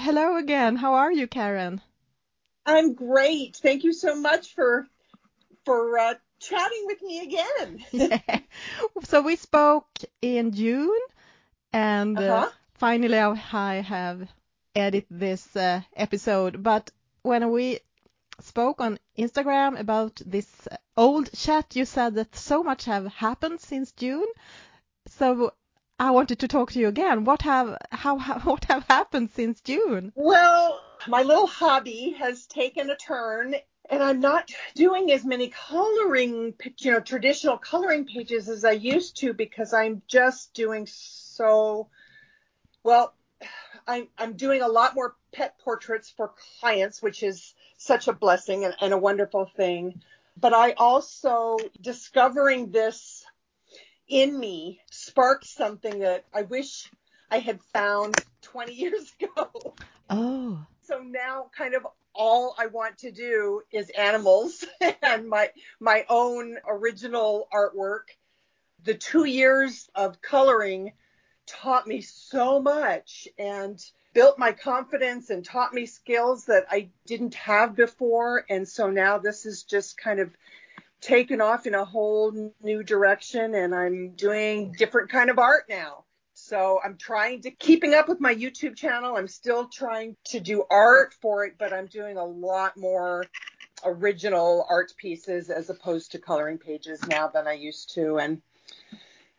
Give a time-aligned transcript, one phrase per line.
[0.00, 0.76] hello again.
[0.76, 1.80] How are you, Karen?
[2.66, 3.56] I'm great.
[3.56, 4.88] Thank you so much for
[5.64, 7.84] for uh, chatting with me again.
[7.92, 8.08] yeah.
[9.04, 9.88] So we spoke
[10.22, 11.00] in June,
[11.72, 12.50] and uh, Uh-huh.
[12.74, 14.28] finally I have
[14.74, 16.62] edited this uh, episode.
[16.62, 16.90] But
[17.22, 17.80] when we
[18.40, 23.60] spoke on Instagram about this uh, old chat, you said that so much have happened
[23.60, 24.26] since June.
[25.08, 25.52] So
[26.00, 27.24] I wanted to talk to you again.
[27.24, 30.12] What have how, what have happened since June?
[30.14, 33.54] Well, my little hobby has taken a turn,
[33.90, 39.18] and I'm not doing as many coloring, you know, traditional coloring pages as I used
[39.18, 41.88] to because I'm just doing so
[42.82, 43.12] well.
[43.86, 48.64] I'm I'm doing a lot more pet portraits for clients, which is such a blessing
[48.64, 50.00] and, and a wonderful thing.
[50.34, 53.19] But I also discovering this
[54.10, 56.90] in me sparked something that I wish
[57.30, 59.76] I had found 20 years ago.
[60.10, 64.64] Oh, So now kind of all I want to do is animals
[65.02, 68.08] and my my own original artwork.
[68.84, 70.92] The 2 years of coloring
[71.46, 73.80] taught me so much and
[74.12, 79.18] built my confidence and taught me skills that I didn't have before and so now
[79.18, 80.30] this is just kind of
[81.00, 86.04] taken off in a whole new direction and I'm doing different kind of art now.
[86.34, 89.16] So I'm trying to keeping up with my YouTube channel.
[89.16, 93.26] I'm still trying to do art for it, but I'm doing a lot more
[93.84, 98.42] original art pieces as opposed to coloring pages now than I used to and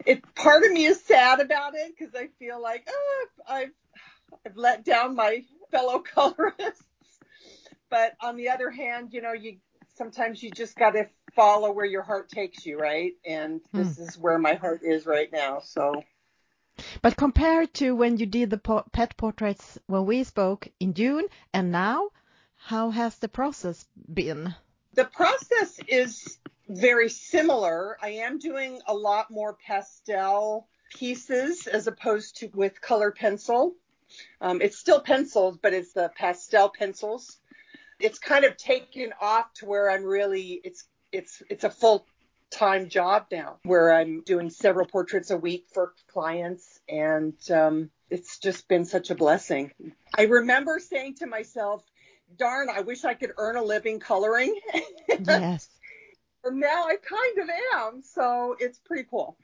[0.06, 3.72] it part of me is sad about it because I feel like oh, I've
[4.46, 6.84] I've let down my fellow colorists.
[7.90, 9.58] But on the other hand, you know, you
[9.96, 13.14] sometimes you just got to follow where your heart takes you, right?
[13.26, 15.60] And this is where my heart is right now.
[15.60, 16.04] So
[17.02, 21.28] but compared to when you did the po- pet portraits when we spoke in June
[21.54, 22.10] and now,
[22.56, 24.56] how has the process been?
[24.94, 27.98] the process is very similar.
[28.02, 33.76] I am doing a lot more pastel pieces as opposed to with color pencil.
[34.42, 37.38] Um, it's still pencils, but it's the pastel pencils.
[38.00, 42.06] It's kind of taken off to where I'm really it's it's it's a full
[42.50, 48.40] time job now where I'm doing several portraits a week for clients and um, it's
[48.40, 49.72] just been such a blessing.
[50.18, 51.82] I remember saying to myself,
[52.38, 54.60] darn, I wish I could earn a living coloring.
[55.28, 55.70] Yes.
[56.44, 59.38] And now I kind of am, so it's pretty cool.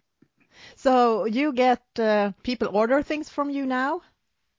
[0.75, 4.01] So you get uh, people order things from you now?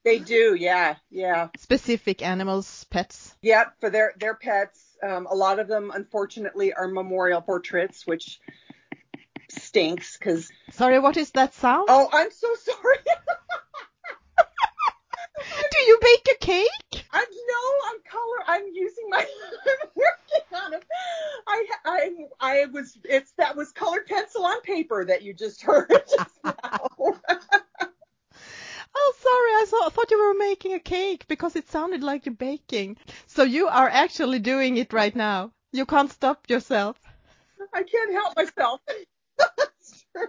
[0.05, 3.35] They do, yeah, yeah, Specific animals, pets?
[3.43, 4.88] yep, for their their pets.
[5.03, 8.41] Um, a lot of them, unfortunately, are memorial portraits, which
[9.51, 10.51] stinks because.
[10.73, 11.87] Sorry, what is that sound?
[11.89, 12.97] Oh, I'm so sorry.
[15.71, 17.05] Do you bake a cake?
[17.13, 18.45] I'm no, I'm color.
[18.47, 19.19] I'm using my.
[19.83, 20.85] I'm working on it.
[21.47, 22.11] I I
[22.41, 22.99] I was.
[23.05, 26.89] It's that was colored pencil on paper that you just heard just now.
[28.95, 32.35] Oh, sorry, I saw, thought you were making a cake because it sounded like you're
[32.35, 32.97] baking.
[33.27, 35.53] So you are actually doing it right now.
[35.73, 37.01] You can't stop yourself.
[37.75, 38.81] I can't help myself.
[39.39, 40.29] That's true.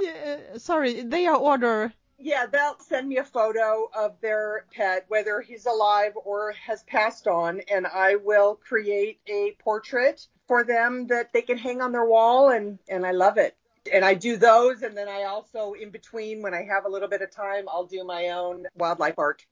[0.00, 1.92] Yeah, sorry, they are order.
[2.18, 7.28] Yeah, they'll send me a photo of their pet, whether he's alive or has passed
[7.28, 12.04] on, and I will create a portrait for them that they can hang on their
[12.04, 13.56] wall, and and I love it.
[13.92, 17.08] And I do those, and then I also, in between, when I have a little
[17.08, 19.44] bit of time, I'll do my own wildlife art.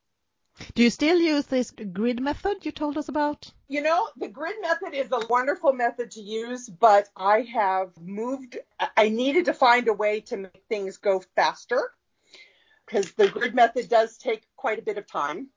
[0.74, 3.50] Do you still use this grid method you told us about?
[3.68, 8.58] You know, the grid method is a wonderful method to use, but I have moved.
[8.96, 11.92] I needed to find a way to make things go faster
[12.86, 15.48] because the grid method does take quite a bit of time.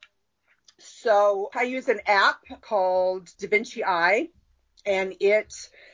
[0.79, 4.29] So I use an app called DaVinci Eye,
[4.85, 5.53] and it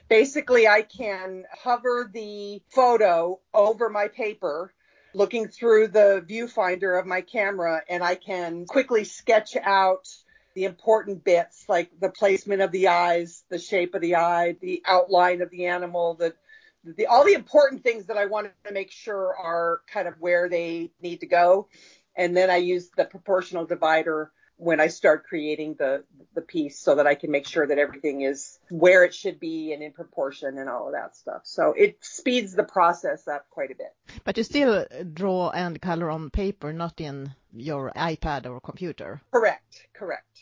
[0.09, 4.73] basically I can hover the photo over my paper
[5.13, 10.07] looking through the viewfinder of my camera and I can quickly sketch out
[10.55, 14.81] the important bits like the placement of the eyes, the shape of the eye, the
[14.85, 16.33] outline of the animal, the
[16.83, 20.47] the all the important things that I want to make sure are kind of where
[20.47, 21.67] they need to go.
[22.15, 26.03] And then I use the proportional divider when I start creating the
[26.33, 29.73] the piece so that I can make sure that everything is where it should be
[29.73, 31.41] and in proportion and all of that stuff.
[31.43, 33.93] So it speeds the process up quite a bit.
[34.23, 39.21] But you still draw and color on paper, not in your iPad or computer.
[39.31, 40.41] Correct, correct.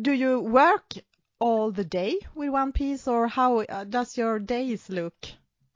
[0.00, 0.94] Do you work
[1.38, 5.14] all the day with one piece, or how uh, does your days look?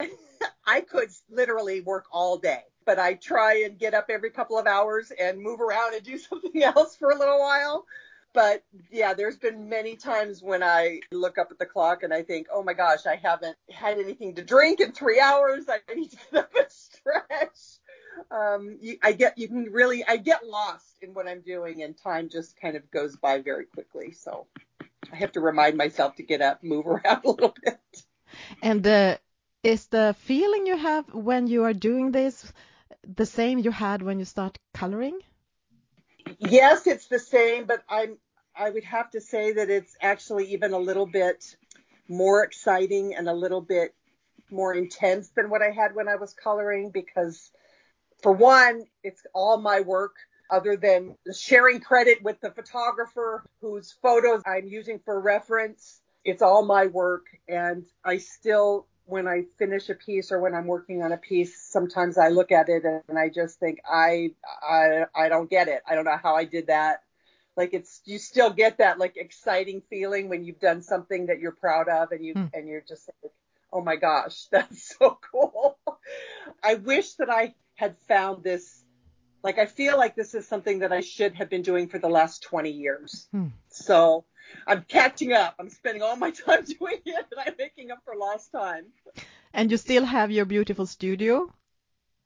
[0.66, 2.64] I could literally work all day.
[2.84, 6.18] But I try and get up every couple of hours and move around and do
[6.30, 7.86] something else for a little while.
[8.34, 12.22] But yeah, there's been many times when I look up at the clock and I
[12.22, 15.64] think, oh my gosh, I haven't had anything to drink in three hours.
[15.68, 17.58] I need to get up and stretch.
[18.30, 21.96] Um, you, I get, you can really, I get lost in what I'm doing and
[21.96, 24.12] time just kind of goes by very quickly.
[24.12, 24.46] So
[25.12, 28.02] I have to remind myself to get up, move around a little bit.
[28.62, 29.18] And
[29.62, 32.52] is the feeling you have when you are doing this
[33.16, 35.18] the same you had when you start coloring?
[36.38, 38.18] Yes, it's the same, but I'm
[38.54, 41.56] I would have to say that it's actually even a little bit
[42.08, 43.94] more exciting and a little bit
[44.50, 47.50] more intense than what I had when I was coloring because
[48.22, 50.14] for one, it's all my work
[50.50, 56.00] other than sharing credit with the photographer whose photos I'm using for reference.
[56.24, 60.66] It's all my work and I still when I finish a piece or when I'm
[60.66, 64.32] working on a piece, sometimes I look at it and I just think I
[64.66, 65.82] I I don't get it.
[65.86, 67.02] I don't know how I did that.
[67.56, 71.52] Like it's you still get that like exciting feeling when you've done something that you're
[71.52, 72.46] proud of and you hmm.
[72.54, 73.32] and you're just like,
[73.72, 75.78] oh my gosh, that's so cool.
[76.62, 78.82] I wish that I had found this.
[79.42, 82.08] Like I feel like this is something that I should have been doing for the
[82.08, 83.26] last 20 years.
[83.32, 83.48] Hmm.
[83.68, 84.24] So
[84.66, 85.54] I'm catching up.
[85.58, 88.86] I'm spending all my time doing it, and I'm making up for lost time.
[89.52, 91.52] And you still have your beautiful studio?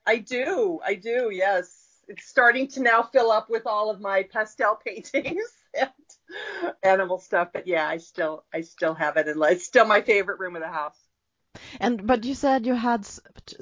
[0.07, 0.81] I do.
[0.85, 1.31] I do.
[1.33, 1.83] Yes.
[2.09, 5.91] It's starting to now fill up with all of my pastel paintings and
[6.83, 7.49] animal stuff.
[7.53, 10.63] But yeah, I still, I still have it, and it's still my favorite room of
[10.63, 10.99] the house.
[11.81, 13.07] And but you said you had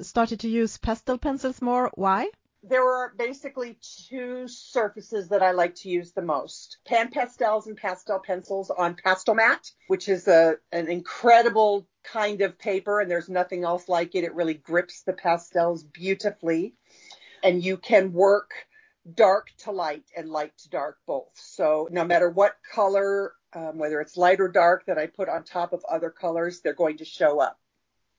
[0.01, 1.89] started to use pastel pencils more.
[1.95, 2.29] Why?
[2.69, 3.77] There are basically
[4.07, 6.77] two surfaces that I like to use the most.
[6.85, 12.57] Pan pastels and pastel pencils on pastel Pastelmat, which is a an incredible kind of
[12.59, 14.23] paper and there's nothing else like it.
[14.23, 16.75] It really grips the pastels beautifully.
[17.43, 18.51] And you can work
[19.13, 21.31] dark to light and light to dark both.
[21.35, 25.43] So no matter what color, um, whether it's light or dark that I put on
[25.43, 27.59] top of other colors, they're going to show up.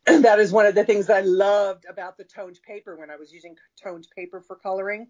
[0.23, 3.33] that is one of the things I loved about the toned paper when I was
[3.33, 5.09] using toned paper for coloring.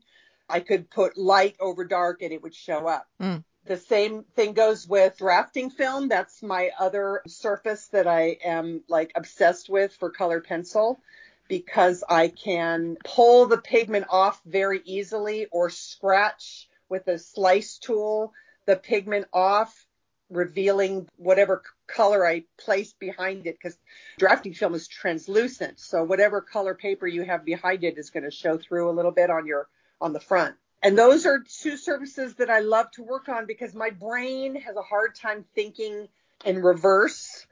[0.48, 3.06] I could put light over dark and it would show up.
[3.20, 3.44] Mm.
[3.66, 6.08] The same thing goes with drafting film.
[6.08, 11.00] That's my other surface that I am like obsessed with for color pencil
[11.48, 18.32] because I can pull the pigment off very easily or scratch with a slice tool
[18.66, 19.85] the pigment off
[20.30, 23.78] revealing whatever color I place behind it because
[24.18, 25.78] drafting film is translucent.
[25.78, 29.12] So whatever color paper you have behind it is going to show through a little
[29.12, 29.68] bit on your
[30.00, 30.56] on the front.
[30.82, 34.76] And those are two surfaces that I love to work on because my brain has
[34.76, 36.08] a hard time thinking
[36.44, 37.46] in reverse.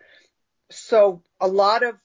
[0.71, 1.97] So a lot of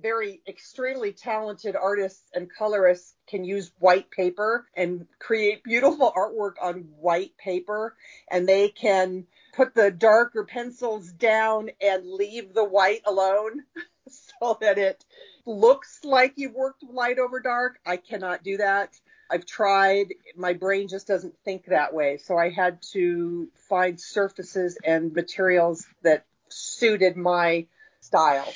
[0.00, 6.88] very extremely talented artists and colorists can use white paper and create beautiful artwork on
[7.00, 7.96] white paper
[8.30, 9.26] and they can
[9.58, 13.64] put the darker pencils down and leave the white alone
[14.08, 15.04] so that it
[15.44, 17.80] looks like you've worked light over dark.
[17.84, 18.94] I cannot do that.
[19.28, 20.14] I've tried.
[20.36, 22.18] My brain just doesn't think that way.
[22.18, 27.66] So I had to find surfaces and materials that suited my
[27.98, 28.54] style.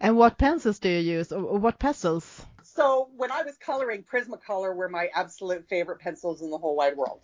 [0.00, 1.30] And what pencils do you use?
[1.30, 2.44] Or what pencils?
[2.64, 6.96] So when I was coloring, Prismacolor were my absolute favorite pencils in the whole wide
[6.96, 7.20] world.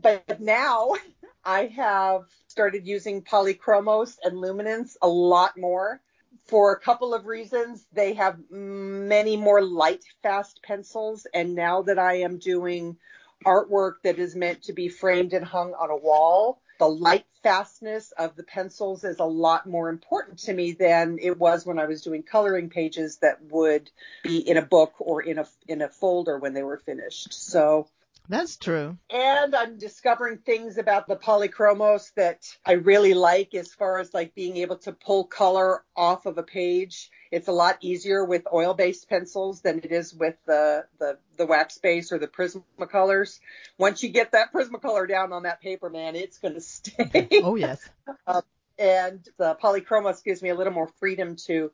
[0.00, 0.94] But now
[1.44, 6.00] I have started using polychromos and luminance a lot more
[6.46, 7.86] for a couple of reasons.
[7.92, 11.26] They have many more light fast pencils.
[11.32, 12.96] And now that I am doing
[13.44, 18.12] artwork that is meant to be framed and hung on a wall, the light fastness
[18.12, 21.86] of the pencils is a lot more important to me than it was when I
[21.86, 23.90] was doing coloring pages that would
[24.22, 27.32] be in a book or in a in a folder when they were finished.
[27.32, 27.88] So
[28.28, 28.98] that's true.
[29.10, 34.34] And I'm discovering things about the polychromos that I really like as far as like
[34.34, 37.10] being able to pull color off of a page.
[37.30, 41.78] It's a lot easier with oil-based pencils than it is with the, the, the wax
[41.78, 43.40] base or the Prismacolors.
[43.78, 47.28] Once you get that Prismacolor down on that paper, man, it's going to stay.
[47.42, 47.80] Oh, yes.
[48.26, 48.42] um,
[48.78, 51.70] and the polychromos gives me a little more freedom to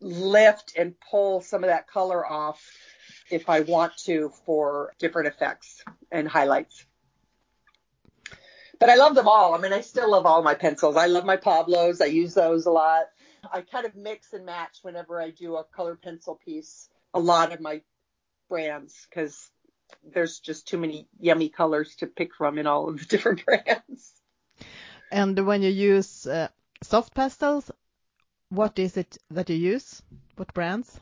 [0.00, 2.60] lift and pull some of that color off
[3.32, 6.84] if I want to for different effects and highlights.
[8.78, 9.54] But I love them all.
[9.54, 10.96] I mean, I still love all my pencils.
[10.96, 12.00] I love my Pablos.
[12.02, 13.04] I use those a lot.
[13.50, 17.52] I kind of mix and match whenever I do a color pencil piece, a lot
[17.52, 17.80] of my
[18.50, 19.50] brands, because
[20.12, 24.12] there's just too many yummy colors to pick from in all of the different brands.
[25.10, 26.48] And when you use uh,
[26.82, 27.70] soft pastels,
[28.50, 30.02] what is it that you use?
[30.36, 31.00] What brands?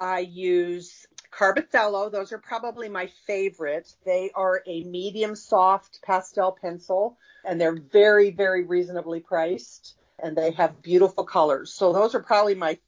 [0.00, 3.94] I use Carbothello, those are probably my favorite.
[4.04, 10.50] They are a medium soft pastel pencil and they're very, very reasonably priced and they
[10.52, 11.72] have beautiful colors.
[11.72, 12.78] So those are probably my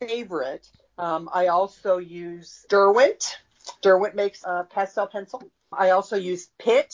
[0.00, 0.66] favorite.
[0.98, 3.38] Um, I also use Derwent.
[3.82, 5.42] Derwent makes a pastel pencil.
[5.72, 6.92] I also use Pitt,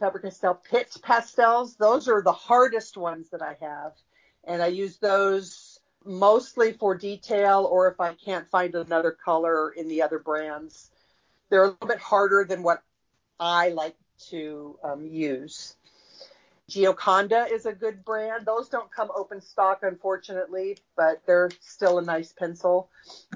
[0.00, 1.76] Faber-Castell Pitt pastels.
[1.76, 3.92] Those are the hardest ones that I have.
[4.44, 5.65] And I use those
[6.06, 10.90] mostly for detail or if I can't find another color in the other brands.
[11.50, 12.82] They're a little bit harder than what
[13.38, 13.96] I like
[14.30, 15.76] to um, use.
[16.68, 18.44] Gioconda is a good brand.
[18.44, 22.90] Those don't come open stock, unfortunately, but they're still a nice pencil.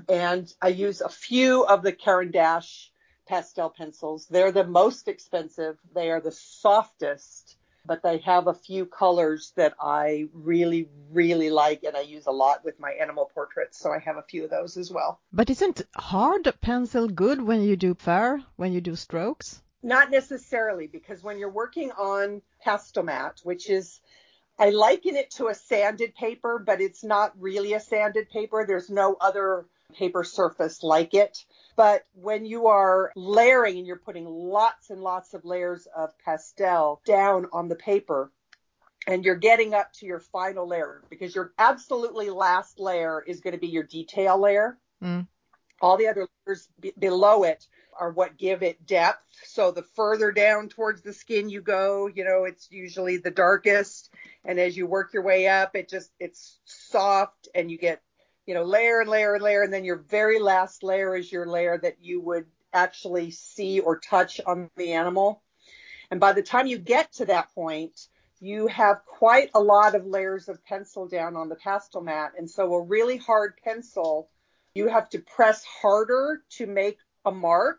[0.09, 2.91] And I use a few of the Caran d'Ache
[3.29, 4.27] pastel pencils.
[4.27, 5.79] They're the most expensive.
[5.95, 11.83] They are the softest, but they have a few colors that I really, really like
[11.85, 13.79] and I use a lot with my animal portraits.
[13.79, 15.21] So I have a few of those as well.
[15.33, 19.63] But isn't hard pencil good when you do fur, when you do strokes?
[19.83, 24.01] Not necessarily, because when you're working on Pastelmat, which is,
[24.59, 28.65] I liken it to a sanded paper, but it's not really a sanded paper.
[28.67, 31.44] There's no other paper surface like it.
[31.76, 37.00] But when you are layering and you're putting lots and lots of layers of pastel
[37.06, 38.30] down on the paper,
[39.06, 43.54] and you're getting up to your final layer because your absolutely last layer is going
[43.54, 44.78] to be your detail layer.
[45.02, 45.26] Mm.
[45.80, 47.66] All the other layers b- below it
[47.99, 49.25] are what give it depth.
[49.44, 54.11] So the further down towards the skin you go, you know, it's usually the darkest.
[54.44, 58.02] And as you work your way up, it just, it's soft and you get,
[58.50, 59.62] you know, layer and layer and layer.
[59.62, 64.00] And then your very last layer is your layer that you would actually see or
[64.00, 65.40] touch on the animal.
[66.11, 68.09] And by the time you get to that point,
[68.40, 72.30] you have quite a lot of layers of pencil down on the Pastelmat.
[72.37, 74.28] And so a really hard pencil,
[74.75, 77.78] you have to press harder to make a mark,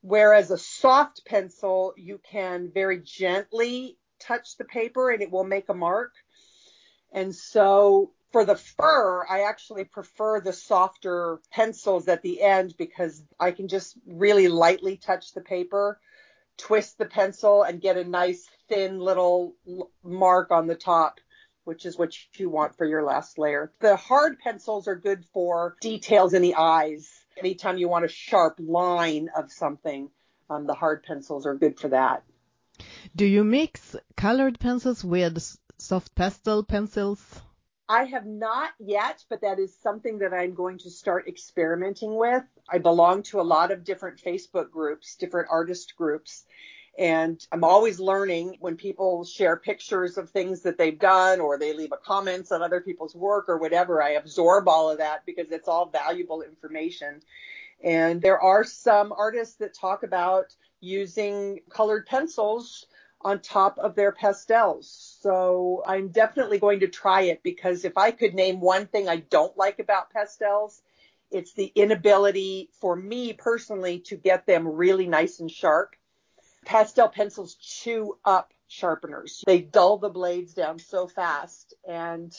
[0.00, 5.68] whereas a soft pencil, you can very gently touch the paper and it will make
[5.68, 6.14] a mark.
[7.12, 13.22] And so for the fur, I actually prefer the softer pencils at the end because
[13.38, 16.00] I can just really lightly touch the paper,
[16.56, 19.54] twist the pencil, and get a nice thin little
[20.04, 21.18] mark on the top,
[21.64, 23.72] which is what you want for your last layer.
[23.80, 28.56] The hard pencils are good for details in the eyes anytime you want a sharp
[28.58, 30.10] line of something,
[30.48, 32.22] um, the hard pencils are good for that.
[33.14, 35.38] Do you mix colored pencils with
[35.78, 37.40] soft pastel pencils?
[37.90, 42.44] I have not yet, but that is something that I'm going to start experimenting with.
[42.68, 46.44] I belong to a lot of different Facebook groups, different artist groups,
[46.96, 51.72] and I'm always learning when people share pictures of things that they've done or they
[51.72, 54.00] leave a comments on other people's work or whatever.
[54.00, 57.22] I absorb all of that because it's all valuable information.
[57.82, 62.86] And there are some artists that talk about using colored pencils
[63.22, 65.18] on top of their pastels.
[65.20, 69.16] So I'm definitely going to try it because if I could name one thing I
[69.16, 70.80] don't like about pastels,
[71.30, 75.94] it's the inability for me personally to get them really nice and sharp
[76.64, 79.42] pastel pencils chew up sharpeners.
[79.46, 81.74] They dull the blades down so fast.
[81.88, 82.36] And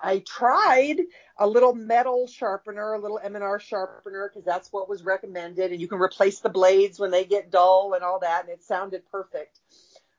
[0.00, 1.00] I tried
[1.38, 5.72] a little metal sharpener, a little M&R sharpener, because that's what was recommended.
[5.72, 8.44] And you can replace the blades when they get dull and all that.
[8.44, 9.60] And it sounded perfect.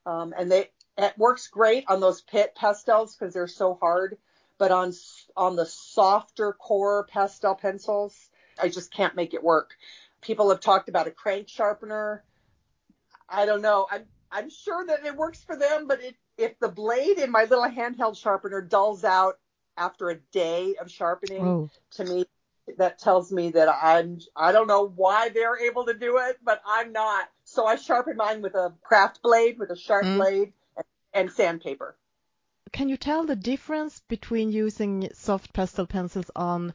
[0.06, 4.18] Um, and they, it works great on those Pitt pastels because they're so hard.
[4.58, 4.94] But on,
[5.36, 8.30] on the softer core pastel pencils,
[8.62, 9.76] I just can't make it work.
[10.22, 12.24] People have talked about a crank sharpener.
[13.28, 13.88] I don't know.
[13.92, 17.44] I'm I'm sure that it works for them, but it, if the blade in my
[17.46, 19.40] little handheld sharpener dulls out
[19.78, 21.70] after a day of sharpening, oh.
[21.92, 22.26] to me
[22.78, 26.62] that tells me that I'm I don't know why they're able to do it, but
[26.66, 27.30] I'm not.
[27.56, 30.18] So I sharpen mine with a craft blade, with a sharp mm.
[30.18, 31.96] blade, and, and sandpaper.
[32.74, 36.74] Can you tell the difference between using soft pastel pencils on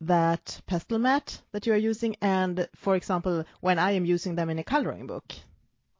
[0.00, 4.50] that pastel mat that you are using and, for example, when I am using them
[4.50, 5.32] in a coloring book?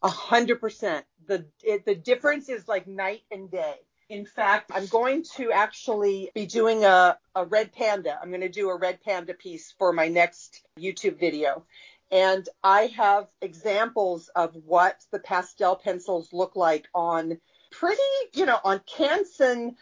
[0.03, 1.05] A hundred percent.
[1.29, 3.77] The it, the difference is like night and day.
[4.09, 8.19] In fact, I'm going to actually be doing a, a red panda.
[8.21, 11.65] I'm going to do a red panda piece for my next YouTube video.
[12.11, 17.39] And I have examples of what the pastel pencils look like on
[17.71, 18.03] pretty,
[18.35, 19.77] you know, on Canson,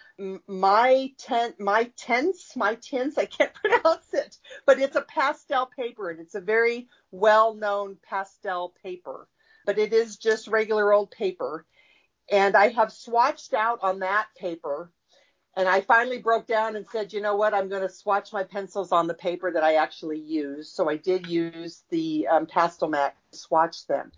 [0.47, 6.11] my ten, my tense, my tints, I can't pronounce it, but it's a pastel paper
[6.11, 9.27] and it's a very well known pastel paper
[9.69, 11.67] but it is just regular old paper.
[12.33, 14.91] And I have swatched out on that paper
[15.57, 18.45] And I finally broke down and said, you know what, I'm going to swatch my
[18.45, 20.71] pencils on the paper that I actually use.
[20.71, 24.13] So I did use the um, Pastelmat to swatch them.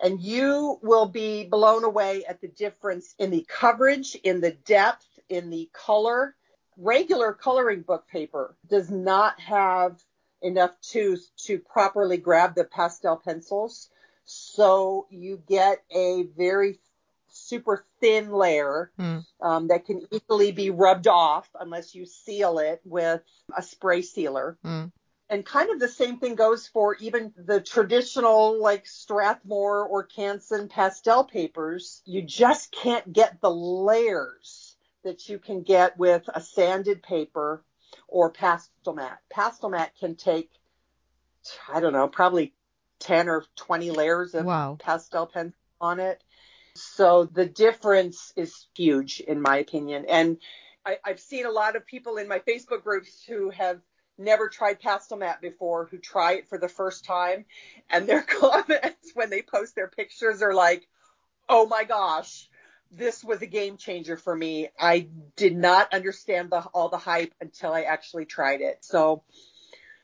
[0.00, 5.06] And you will be blown away at the difference in the coverage, in the depth,
[5.28, 6.36] in the color.
[6.76, 10.00] Regular coloring book paper does not have
[10.42, 13.90] enough tooth to properly grab the pastel pencils.
[14.24, 16.78] So you get a very
[17.48, 19.24] super thin layer mm.
[19.40, 23.22] um, that can easily be rubbed off unless you seal it with
[23.56, 24.58] a spray sealer.
[24.64, 24.92] Mm.
[25.30, 30.70] And kind of the same thing goes for even the traditional like Strathmore or Canson
[30.70, 32.02] pastel papers.
[32.06, 37.62] You just can't get the layers that you can get with a sanded paper
[38.06, 39.18] or Pastelmat.
[39.30, 40.50] Pastel mat can take,
[41.72, 42.54] I don't know, probably
[43.00, 44.76] 10 or 20 layers of wow.
[44.78, 46.22] pastel pen on it.
[46.82, 50.06] So the difference is huge, in my opinion.
[50.08, 50.38] And
[50.84, 53.80] I, I've seen a lot of people in my Facebook groups who have
[54.16, 57.44] never tried Pastelmat before who try it for the first time
[57.90, 60.88] and their comments when they post their pictures are like,
[61.48, 62.48] "Oh my gosh,
[62.90, 64.70] this was a game changer for me.
[64.78, 69.22] I did not understand the, all the hype until I actually tried it." So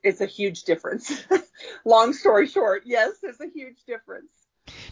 [0.02, 1.12] it's a huge difference.
[1.84, 4.30] Long story short, yes, there's a huge difference.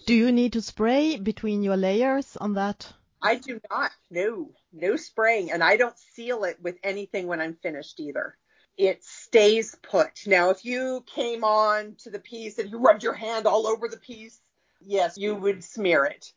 [0.05, 2.93] Do you need to spray between your layers on that?
[3.23, 3.93] I do not.
[4.11, 5.53] No, no spraying.
[5.53, 8.37] And I don't seal it with anything when I'm finished either.
[8.77, 10.27] It stays put.
[10.27, 13.87] Now, if you came on to the piece and you rubbed your hand all over
[13.87, 14.41] the piece,
[14.85, 16.33] yes, you would smear it.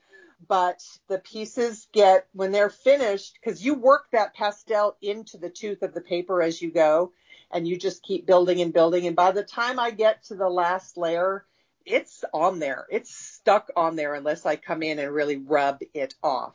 [0.48, 5.82] But the pieces get, when they're finished, because you work that pastel into the tooth
[5.82, 7.14] of the paper as you go,
[7.50, 9.08] and you just keep building and building.
[9.08, 11.46] And by the time I get to the last layer,
[11.86, 12.86] it's on there.
[12.90, 16.54] It's stuck on there unless I come in and really rub it off.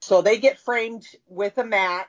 [0.00, 2.08] So they get framed with a mat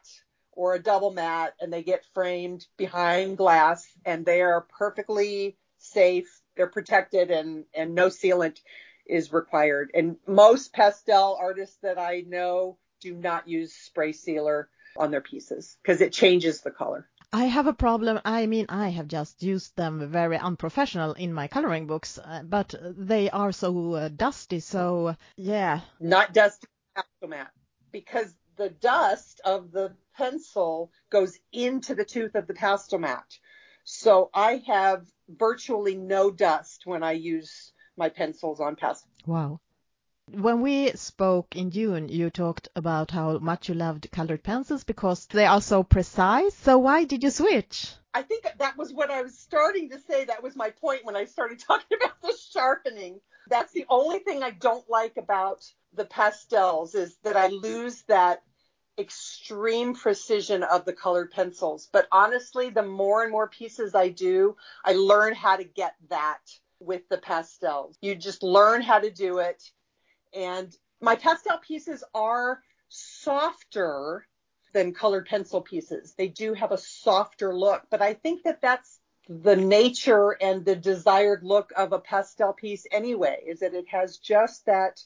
[0.52, 6.42] or a double mat and they get framed behind glass and they are perfectly safe.
[6.56, 8.60] They're protected and, and no sealant
[9.06, 9.92] is required.
[9.94, 15.78] And most pastel artists that I know do not use spray sealer on their pieces
[15.82, 17.08] because it changes the color.
[17.34, 18.22] I have a problem.
[18.24, 22.74] I mean, I have just used them very unprofessional in my coloring books, uh, but
[22.82, 24.60] they are so uh, dusty.
[24.60, 26.68] So yeah, not dusty
[27.28, 27.52] mat
[27.92, 33.40] because the dust of the pencil goes into the tooth of the Pastelmat.
[33.84, 39.10] So I have virtually no dust when I use my pencils on pastel.
[39.26, 39.60] Wow.
[40.30, 45.26] When we spoke in June, you talked about how much you loved colored pencils because
[45.28, 46.54] they are so precise.
[46.54, 47.94] So why did you switch?
[48.13, 50.26] I think that was what I was starting to say.
[50.26, 53.22] That was my point when I started talking about the sharpening.
[53.50, 55.63] That's the only thing I don't like about
[55.94, 58.44] the pastels is that I lose that
[59.00, 61.88] extreme precision of the colored pencils.
[61.94, 66.42] But honestly, the more and more pieces I do, I learn how to get that
[66.82, 67.96] with the pastels.
[68.02, 69.63] You just learn how to do it
[70.38, 74.28] and my pastel pieces are softer
[74.73, 76.13] than colored pencil pieces.
[76.15, 80.76] They do have a softer look, but I think that that's the nature and the
[80.76, 85.02] desired look of a pastel piece anyway, is that it has just that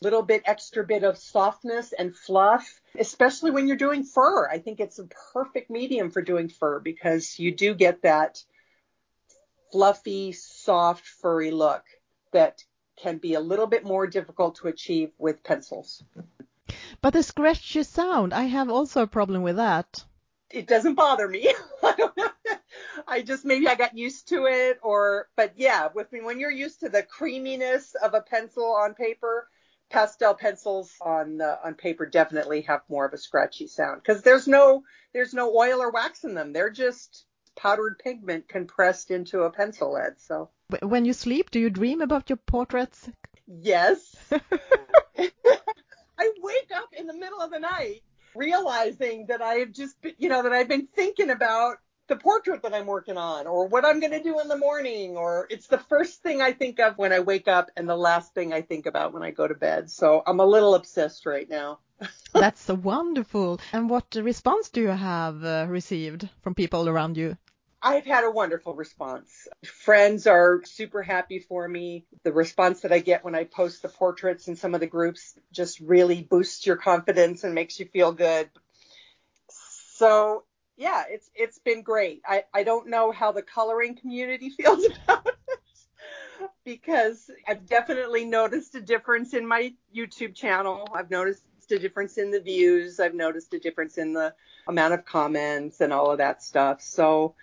[0.00, 4.48] little bit extra bit of softness and fluff, especially when you're doing fur.
[4.48, 8.42] I think it's a perfect medium for doing fur because you do get that
[9.72, 11.84] fluffy, soft, furry look
[12.32, 12.62] that
[12.96, 16.02] can be a little bit more difficult to achieve with pencils.
[17.00, 20.04] But the scratchy sound, I have also a problem with that.
[20.50, 21.52] It doesn't bother me.
[23.06, 26.50] I just maybe I got used to it or but yeah, with me when you're
[26.50, 29.48] used to the creaminess of a pencil on paper,
[29.90, 34.48] pastel pencils on uh, on paper definitely have more of a scratchy sound because there's
[34.48, 34.82] no
[35.12, 36.52] there's no oil or wax in them.
[36.52, 37.24] They're just
[37.56, 40.20] powdered pigment compressed into a pencil lead.
[40.20, 40.50] So
[40.82, 43.08] when you sleep, do you dream about your portraits?
[43.46, 44.16] Yes.
[44.32, 44.40] I
[46.42, 48.02] wake up in the middle of the night
[48.34, 51.76] realizing that I have just, you know, that I've been thinking about
[52.08, 55.16] the portrait that I'm working on or what I'm going to do in the morning
[55.16, 58.34] or it's the first thing I think of when I wake up and the last
[58.34, 59.90] thing I think about when I go to bed.
[59.90, 61.80] So I'm a little obsessed right now.
[62.32, 63.60] That's so wonderful.
[63.72, 67.36] And what response do you have uh, received from people around you?
[67.86, 69.46] I've had a wonderful response.
[69.64, 72.04] Friends are super happy for me.
[72.24, 75.34] The response that I get when I post the portraits in some of the groups
[75.52, 78.50] just really boosts your confidence and makes you feel good.
[79.48, 80.42] So
[80.76, 82.22] yeah, it's it's been great.
[82.26, 85.60] I, I don't know how the coloring community feels about it
[86.64, 90.88] because I've definitely noticed a difference in my YouTube channel.
[90.92, 92.98] I've noticed a difference in the views.
[92.98, 94.34] I've noticed a difference in the
[94.66, 96.82] amount of comments and all of that stuff.
[96.82, 97.36] So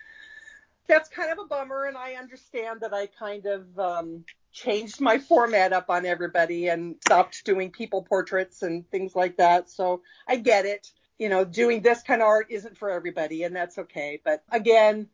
[0.88, 1.86] that's kind of a bummer.
[1.86, 6.96] And I understand that I kind of um, changed my format up on everybody and
[7.06, 9.70] stopped doing people portraits and things like that.
[9.70, 10.92] So I get it.
[11.20, 14.20] You know, doing this kind of art isn't for everybody, and that's okay.
[14.26, 15.08] But again,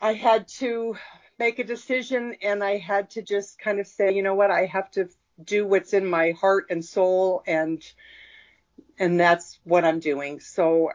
[0.00, 0.96] I had to
[1.38, 4.66] make a decision and I had to just kind of say, you know what, I
[4.66, 5.08] have to
[5.42, 7.82] do what's in my heart and soul and
[8.98, 10.38] and that's what I'm doing.
[10.40, 10.92] So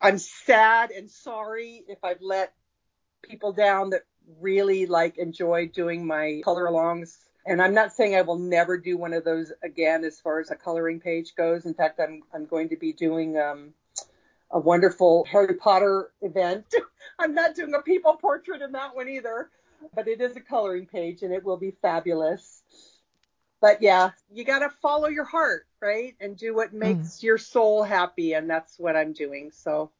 [0.00, 2.52] I'm sad and sorry if I've let
[3.22, 4.02] people down that
[4.40, 7.18] really like enjoy doing my color alongs.
[7.46, 10.50] And I'm not saying I will never do one of those again as far as
[10.50, 11.64] a coloring page goes.
[11.64, 13.72] In fact, I'm I'm going to be doing um,
[14.50, 16.66] a wonderful Harry Potter event.
[17.18, 19.50] I'm not doing a people portrait in that one either,
[19.94, 22.62] but it is a coloring page and it will be fabulous.
[23.60, 26.14] But yeah, you got to follow your heart, right?
[26.20, 26.78] And do what mm.
[26.78, 27.22] makes mm.
[27.24, 28.34] your soul happy.
[28.34, 29.50] And that's what I'm doing.
[29.52, 29.90] So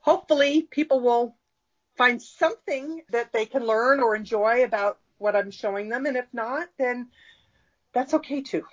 [0.00, 1.36] hopefully people will
[1.96, 6.06] find something that they can learn or enjoy about what I'm showing them.
[6.06, 7.08] And if not, then
[7.92, 8.64] that's okay too.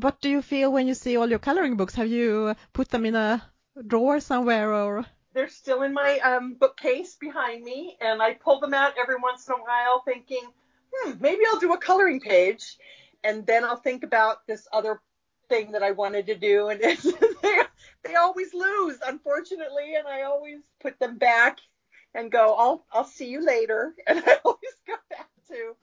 [0.00, 1.94] What do you feel when you see all your coloring books?
[1.94, 3.42] Have you put them in a
[3.86, 5.04] drawer somewhere or?
[5.34, 9.46] They're still in my um, bookcase behind me, and I pull them out every once
[9.46, 10.42] in a while, thinking,
[10.92, 12.76] hmm, maybe I'll do a coloring page,
[13.22, 15.00] and then I'll think about this other
[15.48, 16.80] thing that I wanted to do, and
[17.42, 17.62] they,
[18.02, 21.60] they always lose, unfortunately, and I always put them back
[22.14, 25.74] and go, I'll I'll see you later, and I always go back to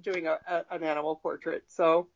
[0.00, 1.64] doing a, a, an animal portrait.
[1.68, 2.08] So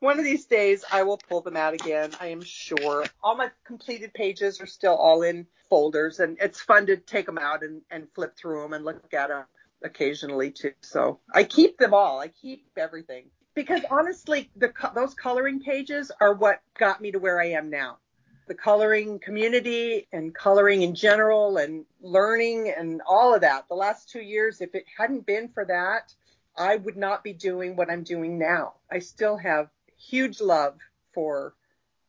[0.00, 2.12] one of these days I will pull them out again.
[2.20, 3.04] I am sure.
[3.22, 7.38] All my completed pages are still all in folders, and it's fun to take them
[7.38, 9.44] out and, and flip through them and look at them
[9.82, 10.72] occasionally too.
[10.82, 12.20] So I keep them all.
[12.20, 17.40] I keep everything because honestly, the those coloring pages are what got me to where
[17.40, 17.98] I am now
[18.46, 23.68] the coloring community and coloring in general and learning and all of that.
[23.68, 26.14] The last two years, if it hadn't been for that,
[26.56, 28.74] I would not be doing what I'm doing now.
[28.90, 30.78] I still have huge love
[31.12, 31.54] for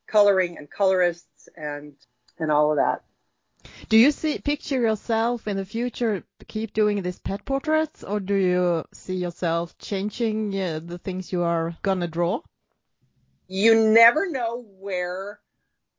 [0.08, 1.94] coloring and colorists and
[2.38, 3.04] and all of that.
[3.90, 8.36] Do you see picture yourself in the future keep doing these pet portraits, or do
[8.36, 12.42] you see yourself changing uh, the things you are gonna draw?
[13.48, 15.40] You never know where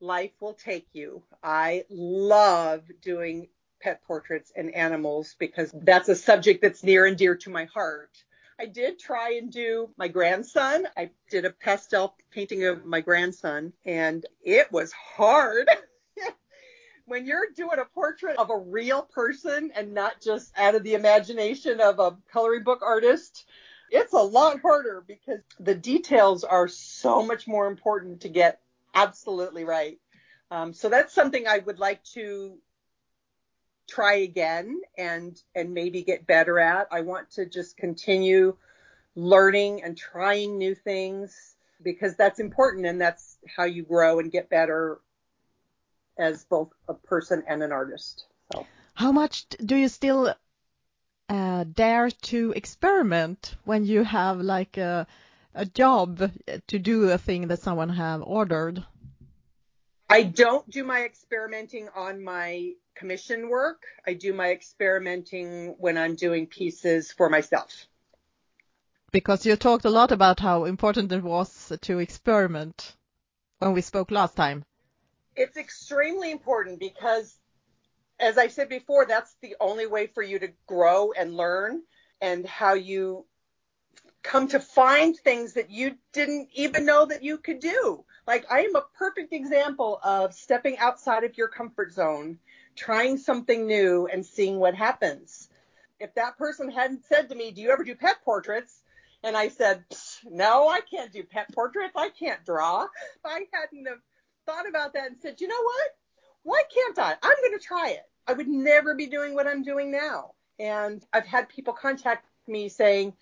[0.00, 1.22] life will take you.
[1.42, 3.48] I love doing
[3.80, 8.10] pet portraits and animals because that's a subject that's near and dear to my heart.
[8.58, 10.88] I did try and do my grandson.
[10.96, 15.68] I did a pastel painting of my grandson and it was hard.
[17.04, 20.94] when you're doing a portrait of a real person and not just out of the
[20.94, 23.44] imagination of a coloring book artist,
[23.90, 28.60] it's a lot harder because the details are so much more important to get
[28.96, 29.98] absolutely right.
[30.50, 32.58] Um, so that's something I would like to
[33.88, 36.88] try again and and maybe get better at.
[36.90, 38.56] I want to just continue
[39.14, 44.48] learning and trying new things because that's important and that's how you grow and get
[44.48, 44.98] better
[46.18, 48.24] as both a person and an artist.
[48.52, 48.66] So.
[48.94, 50.34] How much do you still
[51.28, 55.06] uh, dare to experiment when you have like a
[55.56, 56.30] a job
[56.68, 58.84] to do a thing that someone have ordered?
[60.08, 63.82] I don't do my experimenting on my commission work.
[64.06, 67.86] I do my experimenting when I'm doing pieces for myself.
[69.10, 72.94] Because you talked a lot about how important it was to experiment
[73.58, 74.64] when we spoke last time.
[75.34, 77.34] It's extremely important because,
[78.20, 81.82] as I said before, that's the only way for you to grow and learn
[82.20, 83.26] and how you
[84.26, 88.04] come to find things that you didn't even know that you could do.
[88.26, 92.38] Like I am a perfect example of stepping outside of your comfort zone,
[92.74, 95.48] trying something new and seeing what happens.
[96.00, 98.82] If that person hadn't said to me, "Do you ever do pet portraits?"
[99.22, 99.84] and I said,
[100.24, 101.94] "No, I can't do pet portraits.
[101.96, 102.88] I can't draw."
[103.24, 104.02] I hadn't have
[104.44, 105.96] thought about that and said, "You know what?
[106.42, 107.16] Why can't I?
[107.22, 110.34] I'm going to try it." I would never be doing what I'm doing now.
[110.58, 113.16] And I've had people contact me saying,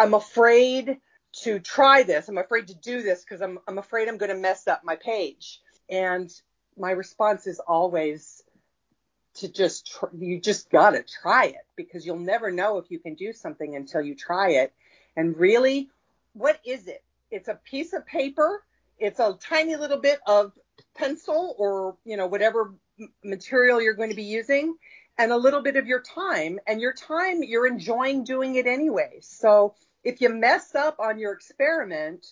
[0.00, 0.96] I'm afraid
[1.42, 2.26] to try this.
[2.28, 4.96] I'm afraid to do this because I'm, I'm afraid I'm going to mess up my
[4.96, 5.60] page.
[5.90, 6.32] And
[6.78, 8.42] my response is always
[9.34, 12.98] to just, tr- you just got to try it because you'll never know if you
[12.98, 14.72] can do something until you try it.
[15.16, 15.90] And really,
[16.32, 17.04] what is it?
[17.30, 18.64] It's a piece of paper.
[18.98, 20.52] It's a tiny little bit of
[20.96, 22.72] pencil or, you know, whatever
[23.22, 24.76] material you're going to be using
[25.18, 29.18] and a little bit of your time and your time you're enjoying doing it anyway.
[29.20, 32.26] So if you mess up on your experiment,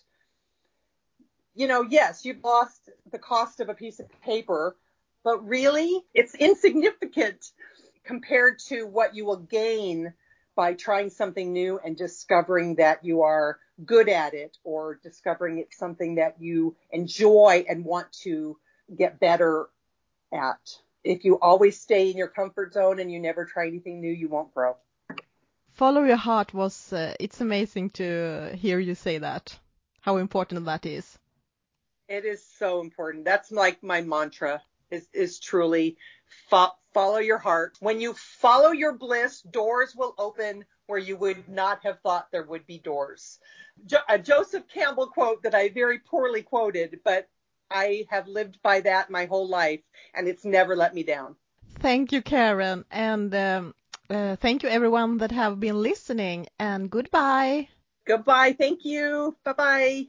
[1.54, 4.76] you know, yes, you've lost the cost of a piece of paper,
[5.24, 7.52] but really it's insignificant
[8.04, 10.12] compared to what you will gain
[10.56, 15.78] by trying something new and discovering that you are good at it or discovering it's
[15.78, 18.56] something that you enjoy and want to
[18.96, 19.68] get better
[20.32, 20.58] at.
[21.04, 24.28] If you always stay in your comfort zone and you never try anything new, you
[24.28, 24.76] won't grow.
[25.78, 29.56] Follow your heart was, uh, it's amazing to hear you say that,
[30.00, 31.16] how important that is.
[32.08, 33.24] It is so important.
[33.24, 34.60] That's like my mantra
[34.90, 35.96] is, is truly
[36.50, 37.76] fo- follow your heart.
[37.78, 42.42] When you follow your bliss, doors will open where you would not have thought there
[42.42, 43.38] would be doors.
[43.86, 47.28] Jo- a Joseph Campbell quote that I very poorly quoted, but
[47.70, 51.36] I have lived by that my whole life and it's never let me down.
[51.78, 52.84] Thank you, Karen.
[52.90, 53.72] And um, uh,
[54.10, 56.46] Uh, thank you, everyone that have been listening.
[56.58, 57.68] And goodbye.
[58.06, 58.54] Goodbye.
[58.54, 59.36] Thank you.
[59.44, 60.06] Bye bye.